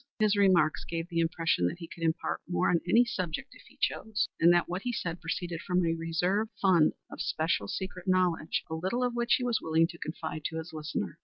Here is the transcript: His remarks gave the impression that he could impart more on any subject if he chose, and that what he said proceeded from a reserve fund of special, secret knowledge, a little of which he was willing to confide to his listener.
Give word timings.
His 0.17 0.35
remarks 0.35 0.83
gave 0.83 1.09
the 1.09 1.19
impression 1.19 1.67
that 1.67 1.77
he 1.77 1.87
could 1.87 2.01
impart 2.01 2.41
more 2.47 2.71
on 2.71 2.81
any 2.89 3.05
subject 3.05 3.49
if 3.53 3.61
he 3.67 3.77
chose, 3.79 4.27
and 4.39 4.51
that 4.51 4.67
what 4.67 4.81
he 4.81 4.91
said 4.91 5.21
proceeded 5.21 5.61
from 5.61 5.85
a 5.85 5.93
reserve 5.93 6.49
fund 6.59 6.93
of 7.11 7.21
special, 7.21 7.67
secret 7.67 8.07
knowledge, 8.07 8.63
a 8.67 8.73
little 8.73 9.03
of 9.03 9.13
which 9.15 9.35
he 9.35 9.43
was 9.43 9.61
willing 9.61 9.85
to 9.85 9.99
confide 9.99 10.43
to 10.45 10.57
his 10.57 10.73
listener. 10.73 11.19